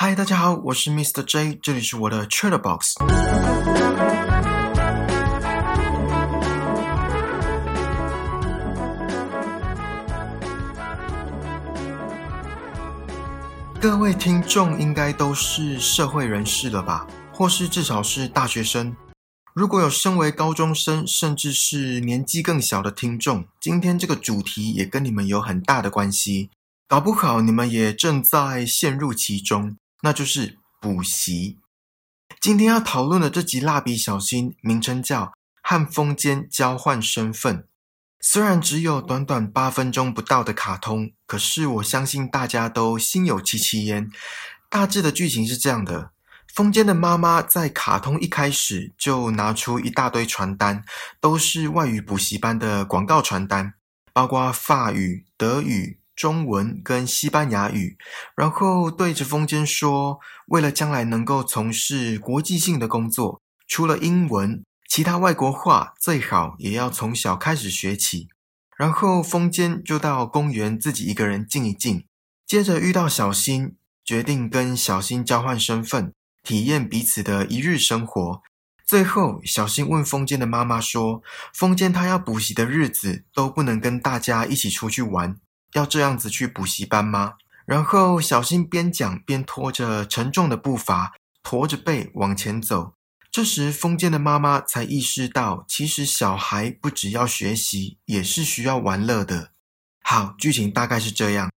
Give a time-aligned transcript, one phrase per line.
[0.00, 1.24] 嗨，大家好，我是 Mr.
[1.24, 2.94] J，这里是我的 Chatterbox。
[13.80, 18.94] 各位听众应该都是社会人士了吧，或是至少是大学生。
[19.52, 26.50] 如果有身为高中生，甚至是年纪更小的听众，今天这个主题也跟你们有很大的关系。
[26.86, 31.58] 搞不好你们也正在陷入其中，那就是补习。
[32.40, 35.24] 今天要讨论的这集《蜡笔小新》，名称叫
[35.62, 37.58] 《和风间交换身份》。
[38.20, 44.10] 虽然只有短短八分钟不到的卡通，可是我相信大家都心有戚戚焉。
[44.68, 46.10] 大致的剧情是这样的。
[46.52, 50.84] 风间的妈妈在卡通一开始就拿出一大堆传单，
[51.20, 53.74] 都是外语补习班的广告传单，
[54.12, 57.96] 包括法语、德语、中文跟西班牙语。
[58.34, 60.18] 然后对着风间说
[60.50, 68.26] ：“为了将来能够从事国际性的工作，除了英文，其他外国话最好也要从小开始学起。”
[68.76, 72.04] 然后风间就到公园自己一个人静一静，
[72.44, 76.12] 接着遇到小新，决定跟小新交换身份。
[76.44, 78.42] 体验彼此的一日生活。
[78.86, 81.20] 最后，小新问风间的妈妈说
[81.52, 85.36] ：“风间他要补习的日子都不能跟大家一起出去玩，
[85.78, 87.34] 要这样子去补习班吗？”
[87.64, 92.94] 然后，小新边讲边拖着沉重的步伐，驼着背往前走。
[93.30, 99.52] 这时，风间的妈妈才意识到，其实小孩不只要学习，也是需要玩乐的。
[100.02, 101.50] 好，剧情大概是这样。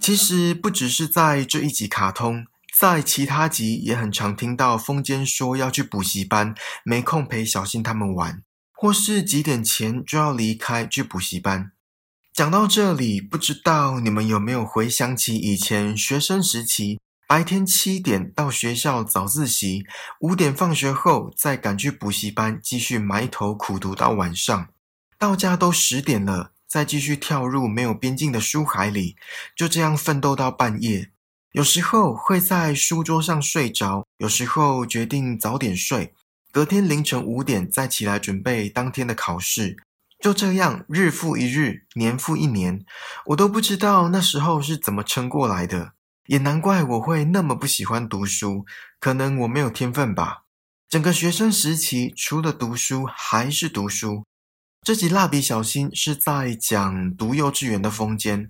[0.00, 2.46] 其实不只是在这一集卡通。
[2.76, 11.72] 在其他集也很常听到风间说要去补习班，没空陪小新他们玩，或是几点前就要离开去补习班。
[12.34, 19.84] 讲到这里，不知道你们有没有回想起以前学生时期，白天七点到学校早自习，
[20.20, 24.68] 五点放学后再赶去补习班继续埋头苦读到晚上，
[25.18, 29.14] 到家都十点了，再继续跳入没有边境的书海里，
[29.54, 31.10] 就这样奋斗到半夜。
[31.52, 36.14] 有时候会在书桌上睡着，有时候决定早点睡，
[36.50, 39.76] 隔天凌晨五点再起来准备当天的考试。
[40.22, 42.84] 就这样日复一日，年复一年，
[43.26, 45.94] 我都不知道那时候是怎么撑过来的。
[46.26, 48.64] 也难怪我会那么不喜欢读书，
[49.00, 50.44] 可能我没有天分吧。
[50.88, 54.22] 整个学生时期，除了读书还是读书。
[54.84, 58.48] 这集蜡笔小新是在讲读幼稚园的风间，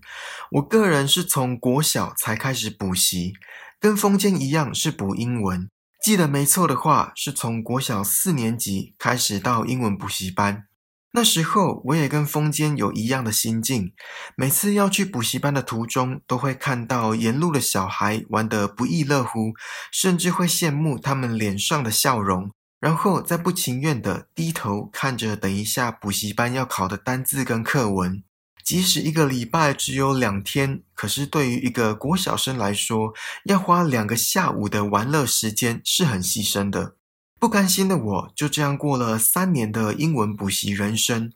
[0.51, 3.33] 我个人是从国小才开始补习，
[3.81, 5.67] 跟风间一样是补英文。
[6.05, 10.67] 记得没错的话，是从国小四年级开始到英文补习班。
[11.15, 13.93] 那时候我也跟风间有一样的心境，
[14.35, 19.53] 每次要去补习班的途中，都会看到沿路的小孩玩得不亦乐乎，
[19.93, 22.51] 甚至会羡慕他们脸上的笑容。
[22.81, 28.25] 然后再不情愿的低头看着，等一下补习班要考的单字跟课文。
[28.65, 33.13] 即使一个礼拜只有两天，可是对于一个国小生来说，
[33.45, 36.97] 要花两个下午的玩乐时间是很牺牲的。
[37.43, 41.33] 不甘心的我就这样过了三年的英文补习人生。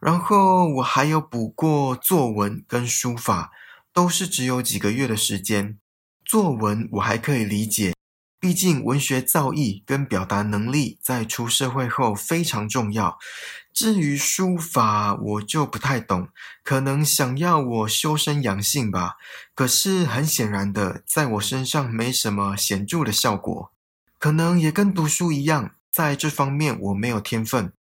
[0.00, 3.52] 然后我还有补过作文跟书法，
[3.92, 5.78] 都是只有几个月的时间。
[6.24, 7.92] 作文我还可以理解。
[8.40, 13.18] 毕竟文学造诣跟表达能力在出社会后非常重要。
[13.74, 16.30] 至于书法，我就不太懂，
[16.64, 19.16] 可能想要我修身养性吧。
[19.54, 23.70] 可是很显然的，在我身上没什么显著的效果。
[24.20, 27.72] 可能也跟读书一样，在这方面我没有天分。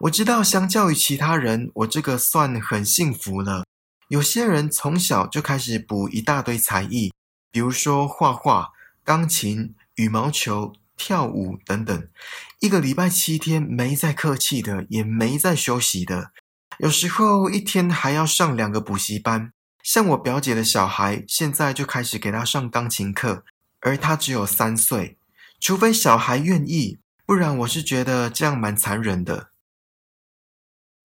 [0.00, 3.66] 我知道，相较于其他人，我这个算很幸福了。
[4.08, 7.12] 有些人从小就开始补一大堆才艺，
[7.50, 8.70] 比如说画画、
[9.04, 9.74] 钢琴。
[9.98, 12.08] 羽毛球、跳舞等等，
[12.60, 16.30] 一个礼拜七天没再客气的，也没再休息的。
[16.78, 19.50] 有时候一天还要上两个补习班。
[19.82, 23.42] 像我表姐的小孩，现在就开始给他上钢琴课，
[23.80, 25.17] 而他只有三岁。
[25.60, 29.50] 除非小孩愿意，不然我是觉得这样蛮残忍的。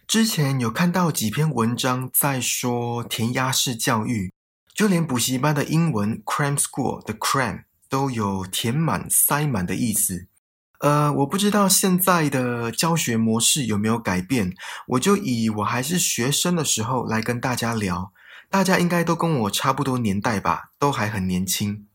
[0.08, 4.34] 之前有看到几篇文章在说填鸭式教育，
[4.74, 7.64] 就连补习班的英文 cram school 的 cram。
[7.90, 10.26] 都有填满、塞满的意思。
[10.80, 14.56] 呃，我不知道现在的教学模式有没有改变，
[14.88, 18.12] 我就以我还是学生的时候来跟大家聊。
[18.50, 21.86] 大家应该都跟我差不多年代吧，都还很年轻。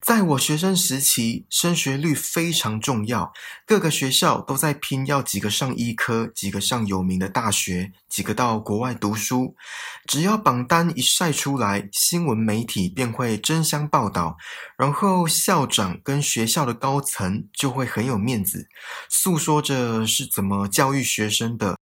[0.00, 3.32] 在我学生时期，升学率非常重要，
[3.66, 9.56] 各个学校都在拼要几个上医科，几个上有名的大学，几个到国外读书。
[10.06, 14.36] 只要榜单一晒出来，新闻媒体便会争相报道，
[14.78, 18.68] 然后校长跟学校的高层就会很有面子，
[19.08, 21.76] 诉说着是怎么教育学生的。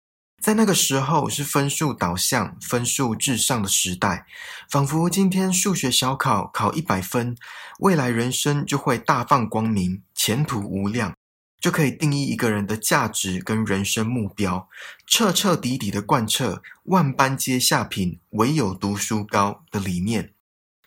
[0.42, 4.26] 在那个时候是分数导向、分数至上的时代，
[4.68, 7.36] 仿佛今天数学小考考一百分，
[7.78, 11.14] 未来人生就会大放光明，前途无量，
[11.60, 14.68] 就可以定义一个人的价值跟人生目标，
[15.06, 16.60] 彻彻底底的贯彻
[16.90, 20.32] “万般皆下品，唯有读书高”的理念。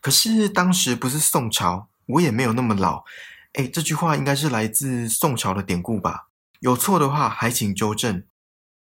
[0.01, 3.05] 可是当时不是宋朝，我也没有那么老，
[3.53, 6.27] 哎，这句话应该是来自宋朝的典故吧？
[6.59, 8.23] 有错的话还请纠正。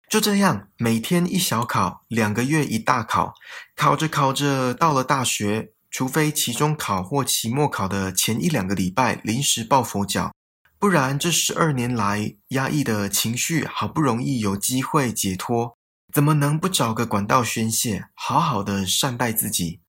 [0.08, 3.34] 就这样，每天一小考，两个月一大考，
[3.76, 10.32] 考着考着，到了大学，除非期中考或期末考的前一两个礼拜临时抱佛脚，
[10.78, 15.76] 不然这十二年来压抑的情绪，好不容易有机会解脱，
[16.14, 19.82] 怎么能不找个管道宣泄，好好的善待自己？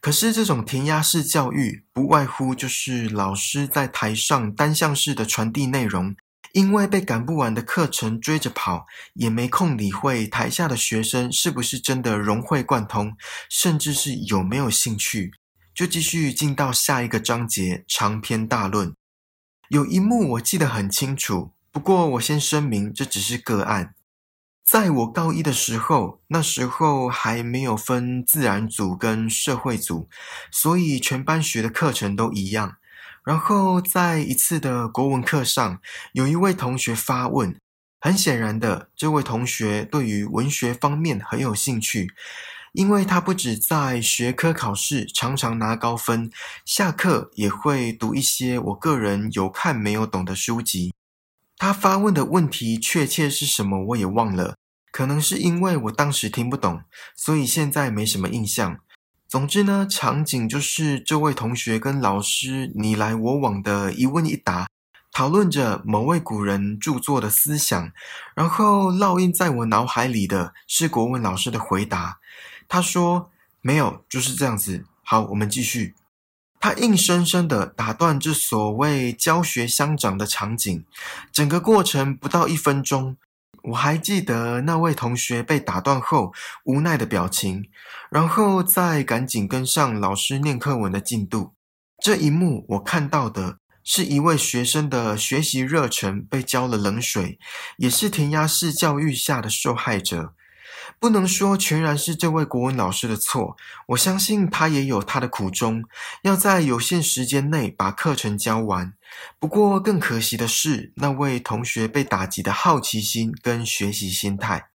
[0.00, 6.14] 可是这种填鸭式教育，不外乎就是老师在台上单向式的传递内容。
[6.54, 13.16] 因为被赶不完的课程追着跑，也没空理会台下的学生是不是真的融会贯通，
[13.50, 15.32] 甚至是有没有兴趣，
[15.74, 18.94] 就继续进到下一个章节长篇大论。
[19.68, 23.96] 有一幕我记得很清楚，不过我先声明这只是个案。
[24.64, 30.08] 在我高一的时候，那时候还没有分自然组跟社会组，
[30.52, 32.76] 所以全班学的课程都一样。
[33.24, 35.80] 然后在一次的国文课上，
[36.12, 37.56] 有一位同学发问。
[38.00, 42.12] 很显然的，这位同学对于文学方面很有兴趣，
[42.74, 46.30] 因为他不止在学科考试常常拿高分，
[46.66, 50.92] 下课也会读一些我个人有看没有懂的书籍。
[51.56, 54.56] 他发问的问题确切是什么，我也忘了，
[54.92, 56.82] 可能是因为我当时听不懂，
[57.16, 58.80] 所以现在没什么印象。
[59.34, 64.68] 总之呢，场景就是这位同学跟老师你来我往的一问一答，
[65.10, 67.90] 讨论着某位古人著作的思想，
[68.36, 72.20] 然后烙印在我脑海里的是国文老师的回答。
[72.68, 75.96] 他说：“没有，就是这样子。”好，我们继续。
[76.60, 80.84] 他硬生生的打断这所谓教学相长的场景，
[81.32, 83.16] 整个过程不到一分钟。
[83.68, 86.32] 我还记得那位同学被打断后
[86.64, 87.64] 无奈的表情，
[88.10, 91.54] 然后再赶紧跟上老师念课文的进度。
[92.02, 97.38] 这一幕，我看到的是一位学生的学习热忱被浇了冷水，
[97.78, 100.34] 也是填鸭式教育下的受害者。
[101.00, 103.56] 不能说全然是这位国文老师的错，
[103.88, 105.82] 我相信他也有他的苦衷，
[106.22, 108.92] 要在有限时间内把课程教完。
[109.38, 114.70] 不过更可惜的是，那位同学被打击的好奇心跟学习心态。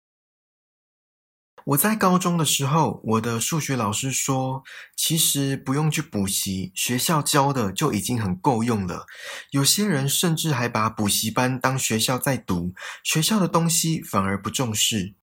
[1.65, 4.63] 我在高中的时候，我的数学老师说，
[4.95, 9.05] 其实不用去补习，学校教的就已经很够用了。
[9.51, 15.13] 有些人甚至还把补习班当学校在读，学校的东西反而不重视。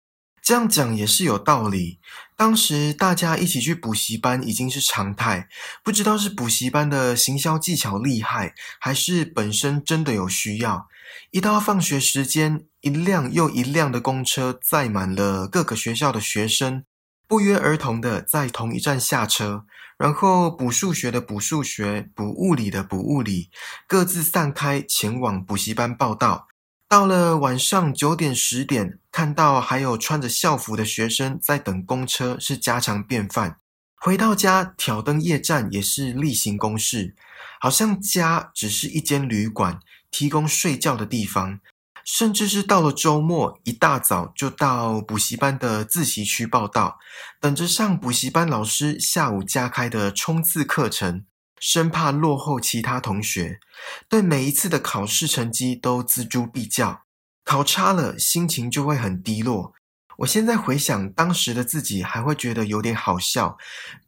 [0.47, 1.99] 这样讲也是有道理。
[2.37, 5.49] 当时大家一起去补习班已经是常态，
[5.83, 10.87] 不知道是补习班的行销技巧厉害，还是本身真的有需要。
[11.31, 16.85] 一到放学时间，一辆又一辆的公车载满了各个学校的学生，
[17.27, 19.65] 不约而同的在同一站下车，
[19.97, 23.49] 然后补数学的补数学，补物理的补物理，
[23.85, 26.47] 各自散开前往补习班报到。
[26.89, 33.59] 到了晚上九点十点，看到还有穿着校服的学生在等公车，是家常便饭。
[33.97, 37.13] 回到家挑灯夜战也是例行公事，
[37.59, 41.59] 好像家只是一间旅馆，提供睡觉的地方。
[42.05, 46.99] 甚至是到了周末，一大早就到补习班的自习区报到，
[47.41, 51.25] 等着上补习班老师下午加开的冲刺课程。
[51.59, 53.59] 生怕落后其他同学，
[54.07, 57.03] 对每一次的考试成绩都锱铢必较，
[57.43, 59.73] 考差了心情就会很低落。
[60.19, 63.57] 我现在回想当时的自己，还会觉得有点好笑。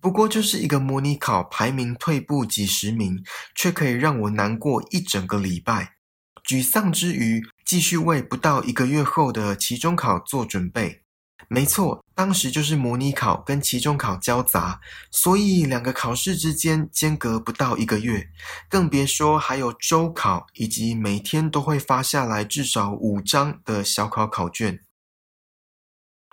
[0.02, 5.98] 不过就是一个模拟考，排名退步几十名，却可以让我难过一整个礼拜。
[6.44, 11.04] 沮丧之余，继续为不到一个月后的期中考做准备。
[11.48, 14.80] 没错，当时就是模拟考跟期中考交杂，
[15.10, 18.28] 所以两个考试之间间隔不到一个月，
[18.70, 24.82] 更别说还有周考以及每天都会发下来至少五张的小考考卷。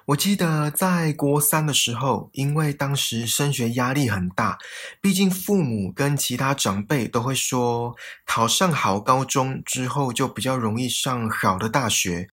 [0.06, 4.56] 我记得在国三的时候，因为当时升学压力很大，
[5.00, 12.28] 毕竟父母跟其他长辈都会说，考上好高中之后就比较容易上好的大学，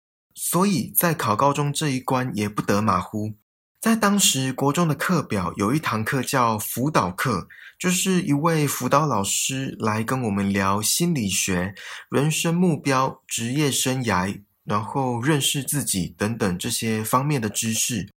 [0.45, 3.33] 所以在考高中这一关也不得马虎。
[3.79, 7.47] 在当时国中的课表有一堂课叫辅导课，
[7.79, 11.73] 就是一位辅导老师来跟我们聊心理学、
[12.09, 14.41] 人生目标、职业生涯。
[14.65, 18.09] 然后认识自己等等这些方面的知识。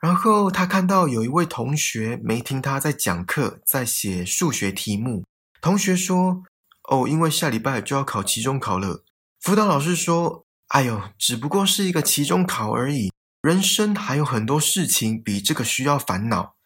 [0.00, 5.24] 然后他看到有一位同学没听他在讲课，在写数学题目。
[5.60, 6.42] 同学说
[6.90, 9.04] ：“哦，因为下礼拜就要考期中考了。”
[9.38, 13.12] 辅导老师说：“哎呦，只不过是一个期中考而已，
[13.42, 16.56] 人生还有很多事情比这个需要烦恼。”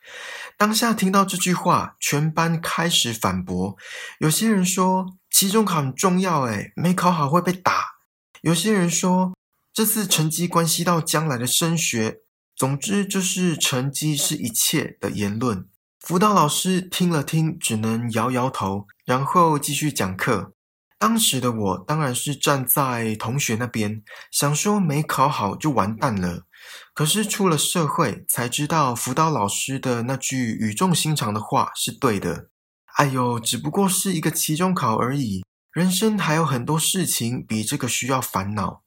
[0.57, 3.77] 当下听到这句话，全班开始反驳。
[4.21, 7.97] 有些人说：“期中考很重要，诶没考好会被打。”
[8.43, 9.35] 有些人说，
[9.75, 12.21] 这次成绩关系到将来的升学。
[12.55, 15.69] 总之，就是成绩是一切的言论。
[15.99, 20.53] 辅导老师听了听，只能摇摇头，然后继续讲课。
[20.99, 26.47] 当时的我当然是站在同学那边，想说没考好就完蛋了。
[26.95, 32.49] 可是出了社会，才知道辅导老师的那句语重心长的话是对的。
[32.97, 35.45] 哎呦，只不过是一个期中考而已。
[35.71, 38.83] 人生还有很多事情比这个需要烦恼。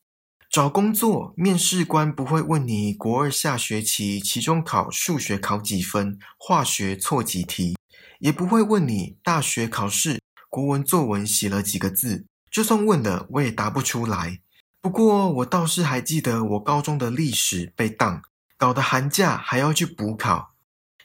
[0.50, 7.78] 找工作，面试官不会问你国二下学期期中考数学考几分，化学错几题，
[8.18, 12.26] 也不会问你大学考试国文作文写了几个字。
[12.52, 14.42] 就算问了，我也答不出来。
[14.82, 18.24] 不过我倒是还记得我高中的历史被当，
[18.58, 20.54] 搞得寒假还要去补考。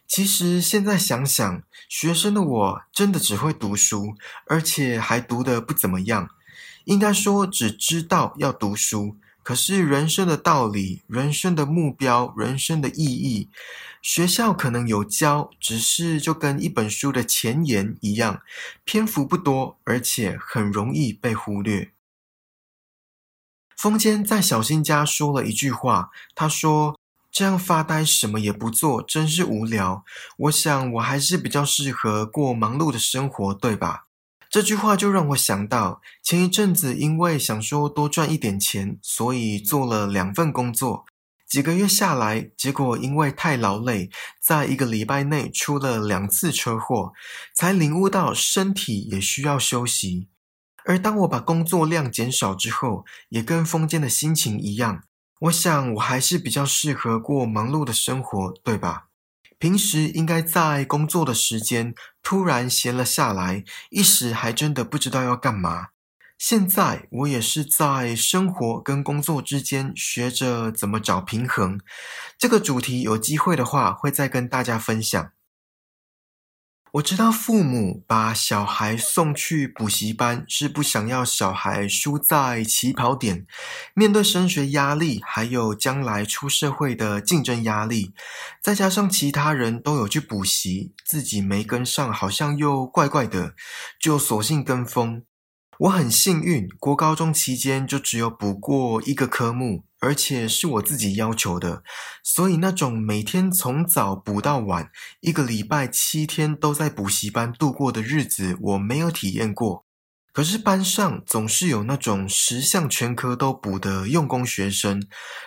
[0.07, 4.15] 其实现在想想，学生的我真的只会读书，
[4.47, 6.31] 而且还读得不怎么样。
[6.85, 13.49] 应该说只知道要读书，可是人生的道理、人生的目标、人生的意义，
[14.03, 18.43] 学校可能有教，只是就跟一本书的前言一样，
[18.83, 21.93] 篇幅不多，而且很容易被忽略。
[23.77, 26.99] 风间在小新家说了一句话，他说。
[27.37, 30.05] 这样发呆，什么也不做，真是无聊。
[30.37, 34.05] 我想，我还是比较适合过忙碌的生活，对吧？
[34.55, 41.07] 这句话就让我想到，前一阵子因为想说多赚一点钱，所以做了两份工作。
[41.49, 47.13] 几个月下来，结果因为太劳累，在一个礼拜内出了两次车祸，
[47.53, 50.29] 才领悟到身体也需要休息。
[50.85, 55.03] 而当我把工作量减少之后，也跟风间的心情一样。
[55.41, 59.09] 我想，我还是比较适合过忙碌的生活，对吧？
[59.65, 65.87] 平时应该在工作的时间，突然闲了下来，一时还真的不知道要干嘛。
[66.37, 71.81] 现在我也是在生活跟工作之间学着怎么找平衡。
[72.39, 75.31] 这个主题有机会的话，会再跟大家分享。
[76.95, 83.47] 我知道父母把小孩送去补习班是不想要小孩输在起跑点，
[83.95, 88.15] 面对升学压力，还有将来出社会的竞争压力，
[88.63, 93.55] 再加上其他人都有去补习，自己没跟上，好像又怪怪的，
[93.99, 95.25] 就索性跟风。
[95.79, 99.85] 我很幸运，国高中期间就只有补过一个科目。
[100.01, 101.83] 而且是我自己要求的，
[102.23, 104.91] 所以那种每天从早补到晚，
[105.21, 109.87] 一个礼拜七天都在补习班度过的日子，我没有体验过。
[110.35, 115.03] 可是班上总是有那种十项全科都补的用功学生，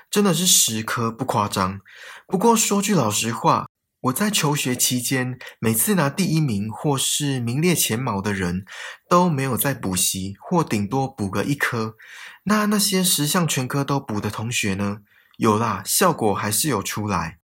[0.09, 1.79] 真的是十科不夸张。
[2.25, 3.67] 不过说句老实话。
[4.01, 8.63] 我在求学期间，每次拿第一名或是名列前茅的人，
[9.09, 11.95] 都没有在补习，或顶多补个一科。
[12.43, 14.99] 那那些十项全科都补的同学呢？
[15.37, 17.39] 有啦，效果还是有出来。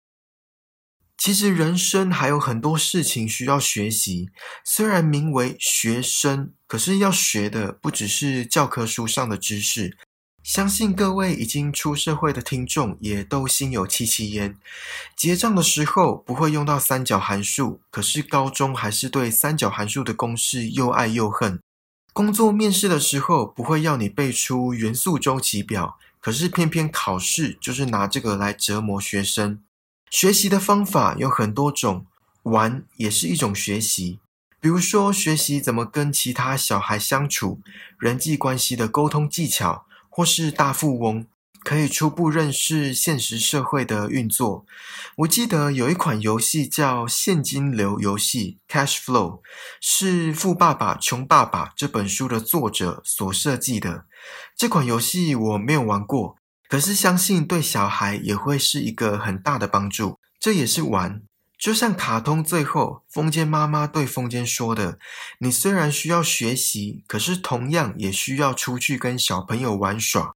[1.19, 4.31] 其实人生还有很多事情需要学习，
[4.65, 9.99] 虽然名为学生，可是要学的不只是教科书上的知识。
[10.49, 14.57] 相信各位已经出社会的听众也都心有戚戚焉。
[15.15, 21.61] 结账的时候不会用到三角函数，可是高中还是对三角函数的公式又爱又恨。
[22.15, 29.63] 工作面试的时候不会要你背出元素周期表，可是偏偏考试就是拿这个来折磨学生。
[30.09, 32.07] 学习的方法有很多种，
[32.45, 34.19] 玩也是一种学习。
[34.59, 37.61] 比如说学习怎么跟其他小孩相处，
[37.99, 39.85] 人际关系的沟通技巧。
[40.19, 41.25] 或是大富翁，
[41.63, 44.67] 可以初步认识现实社会的运作。
[45.19, 49.39] 我记得有一款游戏叫现金流游戏 （Cash Flow），
[49.81, 54.07] 是《富爸爸穷爸爸》这本书的作者所设计的。
[54.57, 56.37] 这款游戏我没有玩过，
[56.69, 60.19] 可是相信对小孩也会是一个很大的帮助。
[60.41, 61.23] 这也是玩，
[61.59, 64.99] 就像卡通最后，风间妈妈对风间说的
[65.41, 70.35] ：“你虽然需要学习，可是同样也需要出去跟小朋友玩耍。”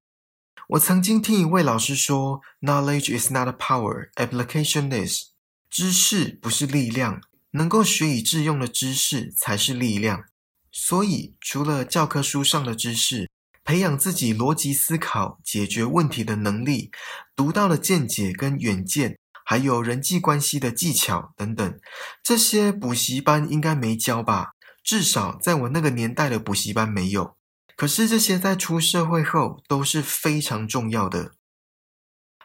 [0.70, 5.28] 我曾经听一位老师说：“Knowledge is not a power, application is。”
[5.70, 7.20] 知识不是力量，
[7.52, 10.24] 能够学以致用的知识才是力量。
[10.72, 13.30] 所以，除了教科书上的知识，
[13.62, 16.90] 培养自己逻辑思考、解决问题的能力、
[17.36, 19.18] 独到的见解跟远见，
[19.52, 21.78] 还有人际关系的技巧等等，
[22.22, 24.52] 这些补习班应该没教吧？
[24.82, 27.36] 至少在我那个年代的补习班没有。
[27.76, 31.32] 可是这些在出社会后都是非常重要的。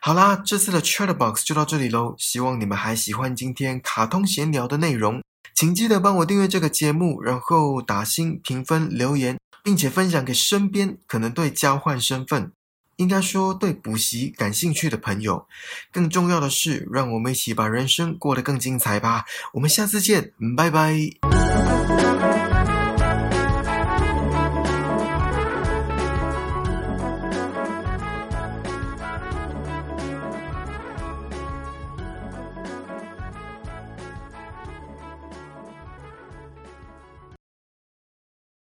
[0.01, 2.13] 好啦，这次的 Chatbox 就到这里喽。
[2.17, 5.23] 希望你们还喜欢今天卡通闲聊的内容，
[5.55, 12.51] 请记得帮我订阅这个节目，然后打星评分留言，并且分享给身边可能对交换身份，
[12.97, 15.47] 应该说对补习感兴趣的朋友。
[15.91, 19.25] 更重要的是，让我们一起把人生过得更精彩吧。
[19.53, 21.56] 我们下次见，拜拜。